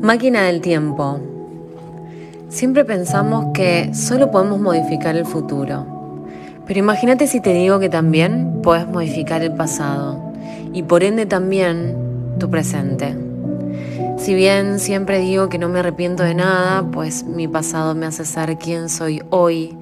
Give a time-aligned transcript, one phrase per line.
[0.00, 1.20] Máquina del tiempo.
[2.50, 5.86] Siempre pensamos que solo podemos modificar el futuro.
[6.66, 10.20] Pero imagínate si te digo que también puedes modificar el pasado
[10.74, 11.96] y por ende también
[12.38, 13.16] tu presente.
[14.18, 18.26] Si bien siempre digo que no me arrepiento de nada, pues mi pasado me hace
[18.26, 19.76] ser quien soy hoy,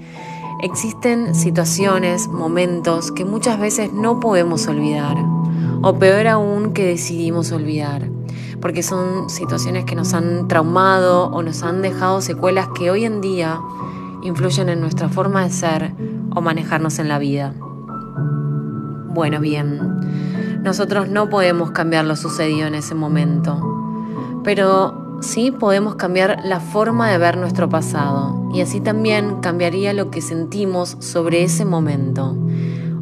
[0.63, 5.17] existen situaciones, momentos que muchas veces no podemos olvidar,
[5.83, 8.14] o peor aún que decidimos olvidar
[8.65, 13.21] porque son situaciones que nos han traumado o nos han dejado secuelas que hoy en
[13.21, 13.61] día
[14.23, 15.93] influyen en nuestra forma de ser
[16.35, 17.53] o manejarnos en la vida.
[19.11, 23.61] Bueno, bien, nosotros no podemos cambiar lo sucedido en ese momento,
[24.45, 30.11] pero sí podemos cambiar la forma de ver nuestro pasado y así también cambiaría lo
[30.11, 32.35] que sentimos sobre ese momento,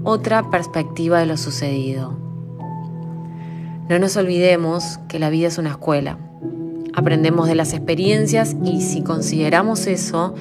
[0.02, 2.21] otra perspectiva de lo sucedido.
[3.88, 6.18] No nos olvidemos que la vida es una escuela.
[6.94, 10.34] Aprendemos de las experiencias y si consideramos eso,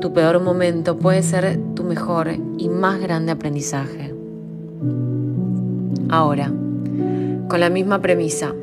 [0.00, 4.14] tu peor momento puede ser tu mejor y más grande aprendizaje.
[6.08, 6.52] Ahora,
[7.48, 8.54] con la misma premisa,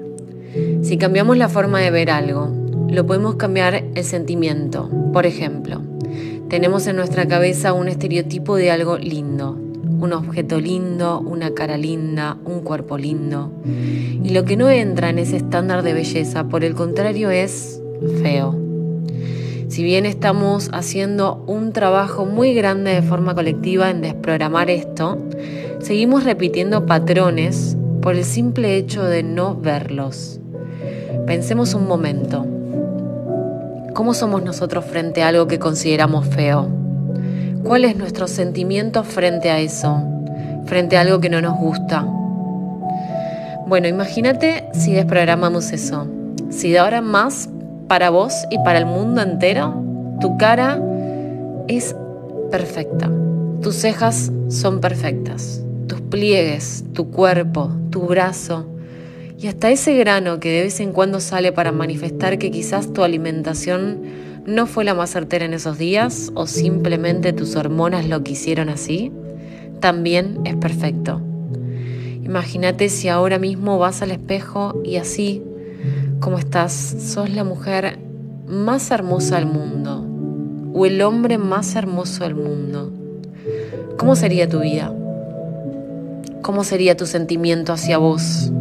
[0.82, 2.50] si cambiamos la forma de ver algo,
[2.90, 4.90] lo podemos cambiar el sentimiento.
[5.14, 5.82] Por ejemplo,
[6.50, 9.58] tenemos en nuestra cabeza un estereotipo de algo lindo,
[10.02, 13.52] un objeto lindo, una cara linda, un cuerpo lindo.
[13.64, 17.82] Y lo que no entra en ese estándar de belleza, por el contrario, es
[18.24, 18.56] feo.
[19.68, 25.20] Si bien estamos haciendo un trabajo muy grande de forma colectiva en desprogramar esto,
[25.80, 30.40] seguimos repitiendo patrones por el simple hecho de no verlos.
[31.28, 32.46] Pensemos un momento.
[33.94, 36.81] ¿Cómo somos nosotros frente a algo que consideramos feo?
[37.64, 40.04] ¿Cuál es nuestro sentimiento frente a eso?
[40.66, 42.06] Frente a algo que no nos gusta.
[43.68, 46.08] Bueno, imagínate si desprogramamos eso.
[46.50, 47.50] Si de ahora más,
[47.88, 49.84] para vos y para el mundo entero,
[50.20, 50.82] tu cara
[51.68, 51.96] es
[52.50, 53.10] perfecta.
[53.62, 55.62] Tus cejas son perfectas.
[55.88, 58.66] Tus pliegues, tu cuerpo, tu brazo
[59.42, 63.04] y hasta ese grano que de vez en cuando sale para manifestar que quizás tu
[63.04, 64.02] alimentación
[64.46, 69.12] no fue la más certera en esos días o simplemente tus hormonas lo quisieron así,
[69.80, 71.22] también es perfecto.
[72.24, 75.44] Imagínate si ahora mismo vas al espejo y así
[76.20, 77.98] como estás, sos la mujer
[78.48, 80.06] más hermosa del mundo
[80.74, 82.92] o el hombre más hermoso del mundo.
[83.98, 84.94] ¿Cómo sería tu vida?
[86.42, 88.52] ¿Cómo sería tu sentimiento hacia vos?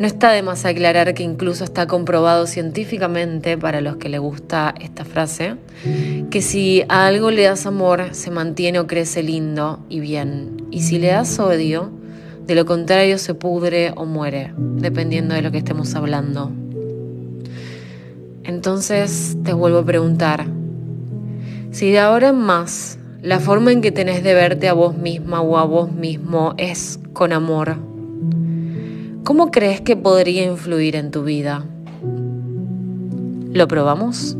[0.00, 4.74] No está de más aclarar que incluso está comprobado científicamente, para los que le gusta
[4.80, 5.56] esta frase,
[6.30, 10.66] que si a algo le das amor, se mantiene o crece lindo y bien.
[10.70, 11.90] Y si le das odio,
[12.46, 16.50] de lo contrario se pudre o muere, dependiendo de lo que estemos hablando.
[18.44, 20.46] Entonces te vuelvo a preguntar,
[21.72, 25.42] si de ahora en más la forma en que tenés de verte a vos misma
[25.42, 27.89] o a vos mismo es con amor,
[29.30, 31.64] ¿Cómo crees que podría influir en tu vida?
[33.52, 34.36] ¿Lo probamos?